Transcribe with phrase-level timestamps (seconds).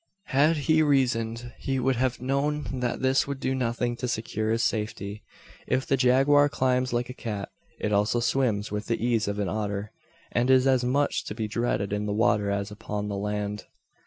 [0.29, 4.63] Had he reasoned, he would have known that this would do nothing to secure his
[4.63, 5.21] safety.
[5.67, 9.47] If the jaguar climbs like a cat, it also swims with the ease of an
[9.47, 9.91] otter;
[10.31, 13.65] and is as much to be dreaded in the water as upon the land.